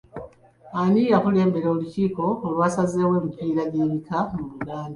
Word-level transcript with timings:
Ani 0.81 1.01
yakulembera 1.13 1.67
olukiiko 1.73 2.25
olwazzaawo 2.45 3.13
emipiira 3.19 3.61
gy’ebika 3.71 4.17
mu 4.35 4.43
Buganda? 4.51 4.89